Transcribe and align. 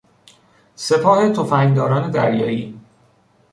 سپاه 0.75 1.29
تفنگداران 1.29 2.11
دریایی 2.11 2.79